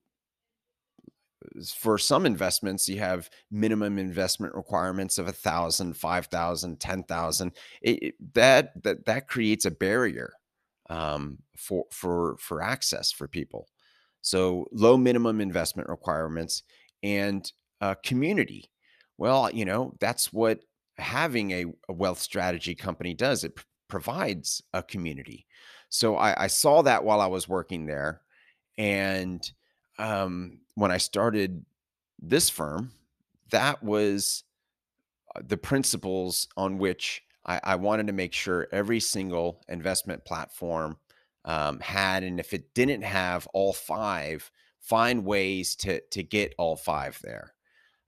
for 1.77 1.99
some 1.99 2.27
investments 2.27 2.89
you 2.89 2.99
have 2.99 3.31
minimum 3.51 3.99
investment 3.99 4.55
requirements 4.55 5.19
of 5.19 5.29
a 5.29 5.33
thousand 5.33 5.97
five 5.97 6.27
thousand 6.27 6.81
ten 6.81 7.03
thousand. 7.05 7.53
That 8.35 8.83
that 8.83 9.05
that 9.07 9.29
creates 9.29 9.65
a 9.65 9.71
barrier 9.71 10.33
um, 10.91 11.39
for 11.57 11.85
for 11.91 12.37
for 12.39 12.63
access 12.63 13.13
for 13.13 13.29
people. 13.29 13.69
So 14.23 14.67
low 14.73 14.97
minimum 14.97 15.41
investment 15.41 15.89
requirements 15.89 16.63
and 17.03 17.51
uh, 17.81 17.95
community. 18.05 18.71
Well 19.19 19.51
you 19.53 19.65
know 19.65 19.95
that's 20.01 20.33
what 20.33 20.61
having 20.99 21.51
a, 21.51 21.67
a 21.89 21.93
wealth 21.93 22.21
strategy 22.21 22.75
company 22.75 23.15
does. 23.15 23.45
It 23.45 23.57
p- 23.57 23.63
provides 23.89 24.63
a 24.73 24.83
community. 24.83 25.47
So 25.89 26.17
I, 26.17 26.45
I 26.45 26.47
saw 26.49 26.83
that 26.83 27.05
while 27.05 27.21
i 27.21 27.27
was 27.27 27.49
working 27.49 27.87
there 27.87 28.23
and 28.79 29.49
um, 29.99 30.61
when 30.75 30.91
I 30.91 30.99
started 30.99 31.65
this 32.21 32.51
firm, 32.51 32.93
that 33.51 33.83
was 33.83 34.45
uh, 35.35 35.41
the 35.47 35.57
principles 35.57 36.49
on 36.57 36.79
which 36.79 37.23
I, 37.47 37.61
I 37.63 37.75
wanted 37.77 38.07
to 38.07 38.13
make 38.13 38.33
sure 38.33 38.69
every 38.73 39.01
single 39.01 39.61
investment 39.69 40.25
platform 40.25 40.99
um, 41.45 41.81
had, 41.81 42.23
and 42.23 42.41
if 42.41 42.55
it 42.55 42.75
didn't 42.75 43.03
have 43.03 43.47
all 43.53 43.73
five, 43.73 44.51
find 44.81 45.25
ways 45.25 45.77
to 45.77 46.01
to 46.11 46.23
get 46.23 46.55
all 46.59 46.77
five 46.77 47.19
there. 47.23 47.53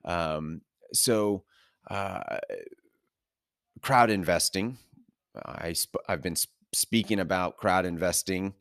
Um, 0.04 0.62
so, 0.92 1.44
uh, 1.90 2.38
crowd 3.82 4.10
investing. 4.10 4.78
I 5.44 5.74
sp- 5.76 6.04
I've 6.08 6.22
been 6.22 6.36
sp- 6.36 6.56
speaking 6.72 7.20
about 7.20 7.56
crowd 7.56 7.84
investing, 7.84 8.54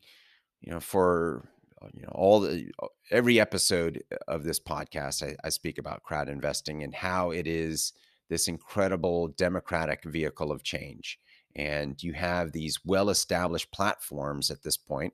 you 0.62 0.72
know, 0.72 0.80
for 0.80 1.48
you 1.93 2.02
know 2.02 2.12
all 2.13 2.39
the 2.39 2.69
uh, 2.82 2.88
every 3.12 3.39
episode 3.39 4.04
of 4.28 4.43
this 4.43 4.60
podcast 4.60 5.24
I, 5.24 5.36
I, 5.43 5.50
speak 5.50 5.78
about 5.78 6.04
crowd 6.04 6.30
investing 6.30 6.84
and 6.84 6.93
how 6.93 7.32
it 7.32 7.48
is 7.48 7.93
this 8.30 8.48
incredible 8.48 9.30
democratic 9.30 10.04
vehicle 10.04 10.52
of 10.52 10.63
change. 10.63 11.19
And 11.56 12.02
you 12.02 12.13
have 12.13 12.52
these 12.52 12.80
well 12.84 13.10
established 13.10 13.71
platforms 13.71 14.52
at 14.52 14.63
this 14.63 14.78
point 14.78 15.13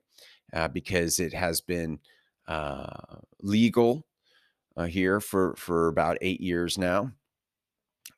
uh, 0.52 0.68
because 0.68 1.20
it 1.20 1.32
has 1.34 1.60
been 1.60 2.00
uh, 2.48 3.18
legal 3.40 4.06
uh, 4.76 4.84
here 4.84 5.20
for 5.20 5.54
for 5.56 5.88
about 5.88 6.18
eight 6.20 6.40
years 6.40 6.78
now. 6.78 7.12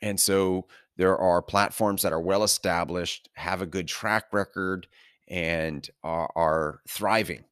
And 0.01 0.19
so 0.19 0.67
there 0.97 1.19
are 1.19 1.43
platforms 1.43 2.03
that 2.03 2.13
are 2.13 2.21
well 2.21 2.45
established 2.45 3.29
have 3.35 3.61
a 3.61 3.67
good 3.67 3.89
track 3.89 4.33
record 4.33 4.87
and 5.29 5.89
are, 6.03 6.31
are 6.37 6.81
thriving 6.89 7.45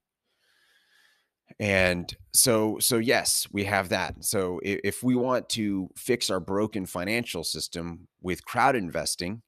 and 1.59 2.15
so 2.33 2.79
so 2.81 2.99
yes 2.99 3.47
we 3.53 3.65
have 3.65 3.89
that. 3.91 4.25
So 4.25 4.61
if, 4.63 5.03
we 5.03 5.15
want 5.15 5.49
to 5.51 5.89
fix 5.97 6.31
our 6.31 6.41
broken 6.41 6.87
financial 6.87 7.45
system 7.45 8.09
with 8.21 8.45
crowd 8.45 8.77
investing 8.77 9.43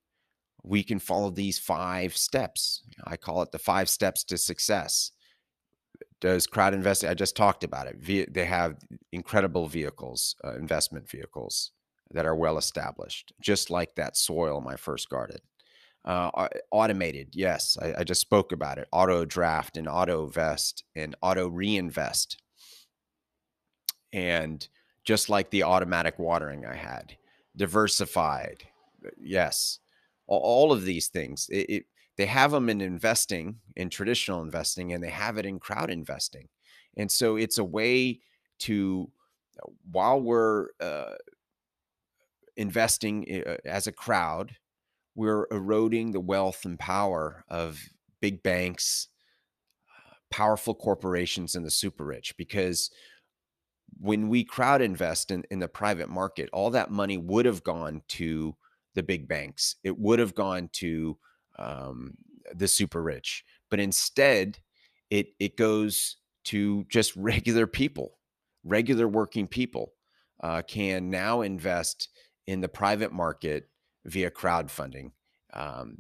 we 0.64 0.82
can 0.82 0.98
follow 0.98 1.28
these 1.30 1.58
five 1.58 2.16
steps. 2.16 2.82
I 3.06 3.18
call 3.18 3.42
it 3.42 3.52
the 3.52 3.58
five 3.58 3.88
steps 3.88 4.24
to 4.24 4.38
success. 4.38 5.12
Does 6.20 6.46
crowd 6.46 6.72
investing 6.72 7.10
i 7.10 7.14
just 7.14 7.36
talked 7.36 7.64
about 7.64 7.86
it. 7.86 8.32
They 8.32 8.46
have 8.46 8.76
incredible 9.12 9.68
vehicles 9.68 10.34
uh, 10.42 10.54
investment 10.56 11.08
vehicles 11.08 11.72
that 12.10 12.26
are 12.26 12.36
well 12.36 12.58
established 12.58 13.32
just 13.40 13.70
like 13.70 13.94
that 13.96 14.16
soil 14.16 14.60
my 14.60 14.76
first 14.76 15.08
garden 15.08 15.38
uh, 16.04 16.48
automated, 16.70 17.28
yes, 17.32 17.78
I, 17.80 17.94
I, 18.00 18.04
just 18.04 18.20
spoke 18.20 18.52
about 18.52 18.76
it. 18.76 18.86
Auto 18.92 19.24
draft 19.24 19.78
and 19.78 19.88
auto 19.88 20.26
vest 20.26 20.84
and 20.94 21.16
auto 21.22 21.48
reinvest. 21.48 22.42
And 24.12 24.66
just 25.04 25.30
like 25.30 25.50
the 25.50 25.62
automatic 25.62 26.18
watering 26.18 26.66
I 26.66 26.76
had, 26.76 27.16
diversified, 27.56 28.64
uh, 29.04 29.10
yes, 29.18 29.78
all, 30.26 30.72
of 30.72 30.84
these 30.84 31.08
things. 31.08 31.48
It, 31.50 31.70
it, 31.70 31.84
they 32.16 32.26
have 32.26 32.50
them 32.50 32.68
in 32.68 32.80
investing, 32.80 33.60
in 33.74 33.88
traditional 33.88 34.42
investing, 34.42 34.92
and 34.92 35.02
they 35.02 35.10
have 35.10 35.38
it 35.38 35.46
in 35.46 35.58
crowd 35.58 35.90
investing. 35.90 36.48
And 36.96 37.10
so 37.10 37.36
it's 37.36 37.58
a 37.58 37.64
way 37.64 38.20
to, 38.60 39.10
while 39.90 40.20
we're 40.20 40.68
uh, 40.80 41.14
investing 42.56 43.42
uh, 43.46 43.56
as 43.64 43.86
a 43.86 43.92
crowd, 43.92 44.54
we're 45.14 45.46
eroding 45.50 46.12
the 46.12 46.20
wealth 46.20 46.64
and 46.64 46.78
power 46.78 47.44
of 47.48 47.80
big 48.20 48.42
banks, 48.42 49.08
uh, 49.88 50.14
powerful 50.30 50.74
corporations, 50.74 51.54
and 51.54 51.64
the 51.64 51.70
super 51.70 52.04
rich 52.04 52.36
because 52.36 52.90
when 54.00 54.28
we 54.28 54.44
crowd 54.44 54.82
invest 54.82 55.30
in, 55.30 55.44
in 55.50 55.60
the 55.60 55.68
private 55.68 56.08
market, 56.08 56.48
all 56.52 56.70
that 56.70 56.90
money 56.90 57.16
would 57.16 57.46
have 57.46 57.62
gone 57.62 58.02
to 58.08 58.56
the 58.94 59.02
big 59.02 59.28
banks. 59.28 59.76
It 59.84 59.98
would 59.98 60.18
have 60.18 60.34
gone 60.34 60.68
to 60.74 61.16
um, 61.58 62.14
the 62.54 62.68
super 62.68 63.02
rich, 63.02 63.44
but 63.70 63.80
instead, 63.80 64.58
it 65.10 65.28
it 65.38 65.56
goes 65.56 66.16
to 66.44 66.84
just 66.88 67.14
regular 67.16 67.66
people, 67.66 68.18
regular 68.64 69.08
working 69.08 69.46
people 69.46 69.92
uh, 70.42 70.62
can 70.62 71.10
now 71.10 71.42
invest 71.42 72.08
in 72.46 72.60
the 72.60 72.68
private 72.68 73.12
market 73.12 73.68
via 74.06 74.30
crowdfunding 74.30 75.12
um, 75.54 75.98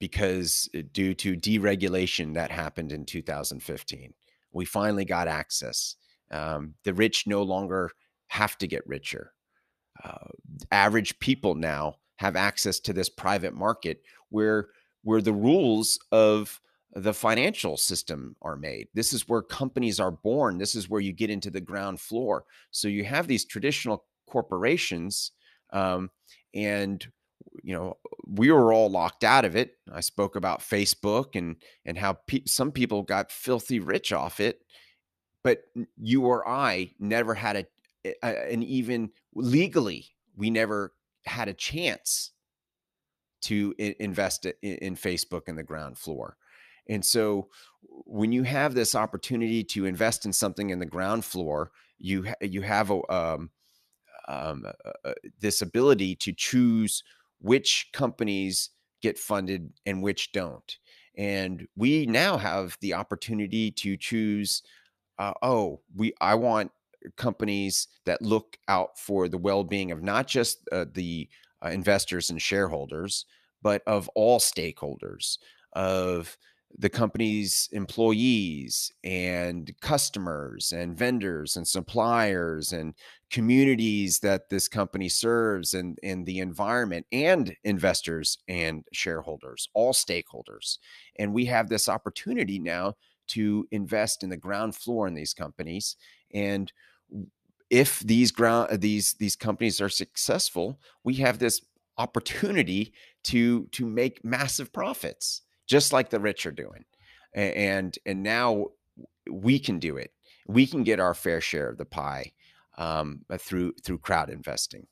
because 0.00 0.68
due 0.92 1.14
to 1.14 1.36
deregulation 1.36 2.34
that 2.34 2.50
happened 2.50 2.92
in 2.92 3.04
2015, 3.04 4.14
we 4.52 4.64
finally 4.64 5.04
got 5.04 5.28
access. 5.28 5.96
Um, 6.30 6.74
the 6.84 6.94
rich 6.94 7.26
no 7.26 7.42
longer 7.42 7.90
have 8.28 8.58
to 8.58 8.66
get 8.66 8.86
richer. 8.86 9.32
uh, 10.04 10.28
average 10.70 11.18
people 11.18 11.54
now 11.54 11.96
have 12.16 12.36
access 12.36 12.80
to 12.80 12.92
this 12.92 13.08
private 13.08 13.54
market 13.54 14.02
where 14.30 14.68
where 15.02 15.22
the 15.22 15.32
rules 15.32 15.98
of 16.12 16.60
the 16.94 17.14
financial 17.14 17.76
system 17.76 18.34
are 18.42 18.56
made. 18.56 18.88
This 18.94 19.12
is 19.12 19.28
where 19.28 19.42
companies 19.42 20.00
are 20.00 20.10
born. 20.10 20.58
This 20.58 20.74
is 20.74 20.88
where 20.88 21.00
you 21.00 21.12
get 21.12 21.30
into 21.30 21.50
the 21.50 21.60
ground 21.60 22.00
floor. 22.00 22.44
So 22.70 22.88
you 22.88 23.04
have 23.04 23.28
these 23.28 23.44
traditional 23.44 24.06
corporations, 24.28 25.32
um, 25.72 26.10
and 26.54 27.06
you 27.62 27.74
know 27.74 27.96
we 28.26 28.50
were 28.50 28.72
all 28.72 28.90
locked 28.90 29.24
out 29.24 29.44
of 29.44 29.56
it. 29.56 29.72
I 29.92 30.00
spoke 30.00 30.36
about 30.36 30.60
Facebook 30.60 31.34
and 31.34 31.56
and 31.84 31.98
how 31.98 32.14
pe- 32.26 32.44
some 32.46 32.72
people 32.72 33.02
got 33.02 33.32
filthy 33.32 33.80
rich 33.80 34.12
off 34.12 34.40
it, 34.40 34.60
but 35.42 35.62
you 35.96 36.22
or 36.22 36.48
I 36.48 36.92
never 36.98 37.34
had 37.34 37.66
a, 38.04 38.14
a 38.22 38.52
even 38.56 39.10
legally 39.34 40.06
we 40.36 40.50
never 40.50 40.94
had 41.26 41.48
a 41.48 41.54
chance 41.54 42.32
to 43.40 43.74
invest 43.78 44.46
in, 44.46 44.54
in 44.62 44.96
Facebook 44.96 45.48
in 45.48 45.56
the 45.56 45.62
ground 45.62 45.98
floor. 45.98 46.36
And 46.88 47.04
so 47.04 47.48
when 47.82 48.32
you 48.32 48.42
have 48.44 48.74
this 48.74 48.94
opportunity 48.94 49.62
to 49.64 49.84
invest 49.84 50.24
in 50.24 50.32
something 50.32 50.70
in 50.70 50.78
the 50.78 50.86
ground 50.86 51.24
floor, 51.24 51.70
you 51.98 52.24
ha- 52.24 52.34
you 52.40 52.62
have 52.62 52.90
a, 52.90 53.12
um, 53.12 53.50
um, 54.26 54.64
uh, 55.04 55.12
this 55.40 55.62
ability 55.62 56.14
to 56.16 56.32
choose 56.32 57.02
which 57.40 57.88
companies 57.92 58.70
get 59.02 59.18
funded 59.18 59.72
and 59.86 60.02
which 60.02 60.32
don't. 60.32 60.78
And 61.16 61.66
we 61.76 62.06
now 62.06 62.36
have 62.36 62.76
the 62.80 62.94
opportunity 62.94 63.70
to 63.72 63.96
choose. 63.96 64.62
Uh, 65.18 65.34
oh, 65.42 65.80
we 65.94 66.12
I 66.20 66.34
want 66.34 66.70
companies 67.16 67.88
that 68.06 68.22
look 68.22 68.58
out 68.68 68.98
for 68.98 69.28
the 69.28 69.38
well-being 69.38 69.90
of 69.90 70.02
not 70.02 70.26
just 70.26 70.68
uh, 70.72 70.84
the 70.92 71.28
uh, 71.64 71.68
investors 71.68 72.30
and 72.30 72.40
shareholders, 72.40 73.24
but 73.62 73.82
of 73.86 74.08
all 74.14 74.38
stakeholders, 74.38 75.38
of 75.72 76.36
the 76.76 76.88
company's 76.88 77.68
employees 77.72 78.92
and 79.02 79.72
customers 79.80 80.70
and 80.70 80.96
vendors 80.96 81.56
and 81.56 81.66
suppliers 81.66 82.72
and 82.72 82.94
communities 83.30 84.20
that 84.20 84.48
this 84.50 84.68
company 84.68 85.08
serves 85.08 85.74
and, 85.74 85.98
and 86.02 86.26
the 86.26 86.38
environment 86.38 87.06
and 87.10 87.54
investors 87.64 88.38
and 88.48 88.84
shareholders, 88.92 89.68
all 89.74 89.92
stakeholders. 89.92 90.78
And 91.18 91.32
we 91.32 91.46
have 91.46 91.68
this 91.68 91.88
opportunity 91.88 92.58
now 92.58 92.94
to 93.28 93.66
invest 93.70 94.22
in 94.22 94.30
the 94.30 94.36
ground 94.36 94.74
floor 94.74 95.06
in 95.06 95.14
these 95.14 95.34
companies. 95.34 95.96
And 96.32 96.72
if 97.70 98.00
these 98.00 98.30
ground 98.30 98.70
uh, 98.70 98.76
these 98.78 99.14
these 99.14 99.36
companies 99.36 99.80
are 99.80 99.90
successful, 99.90 100.80
we 101.04 101.14
have 101.14 101.38
this 101.38 101.60
opportunity 101.98 102.92
to 103.24 103.66
to 103.66 103.84
make 103.84 104.24
massive 104.24 104.72
profits 104.72 105.42
just 105.68 105.92
like 105.92 106.10
the 106.10 106.18
rich 106.20 106.46
are 106.46 106.52
doing. 106.52 106.84
And 107.34 107.96
and 108.06 108.22
now 108.22 108.66
we 109.30 109.58
can 109.58 109.78
do 109.78 109.96
it. 109.96 110.12
We 110.48 110.66
can 110.66 110.82
get 110.82 110.98
our 110.98 111.14
fair 111.14 111.40
share 111.40 111.68
of 111.68 111.78
the 111.78 111.84
pie 111.84 112.32
um, 112.78 113.20
uh, 113.30 113.36
through 113.36 113.74
through 113.84 113.98
crowd 113.98 114.30
investing. 114.30 114.86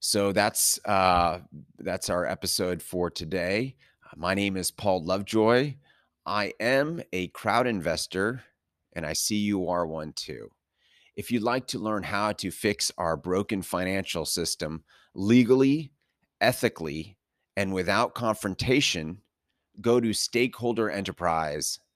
So 0.00 0.32
that's 0.32 0.80
uh, 0.86 1.40
that's 1.78 2.08
our 2.08 2.24
episode 2.24 2.82
for 2.82 3.10
today. 3.10 3.76
My 4.16 4.32
name 4.34 4.56
is 4.56 4.70
Paul 4.70 5.04
Lovejoy. 5.04 5.74
I 6.24 6.52
am 6.60 7.02
a 7.12 7.28
crowd 7.28 7.66
investor, 7.66 8.42
and 8.94 9.04
I 9.04 9.12
see 9.12 9.36
you 9.36 9.68
are 9.68 9.86
one 9.86 10.12
too. 10.14 10.50
If 11.16 11.30
you'd 11.30 11.42
like 11.42 11.66
to 11.68 11.78
learn 11.78 12.04
how 12.04 12.32
to 12.32 12.50
fix 12.50 12.92
our 12.96 13.16
broken 13.16 13.60
financial 13.60 14.24
system 14.24 14.84
legally, 15.14 15.90
ethically, 16.40 17.17
and 17.58 17.74
without 17.74 18.14
confrontation, 18.14 19.20
go 19.80 19.98
to 19.98 20.10
stakeholderenterprise.com. 20.10 21.87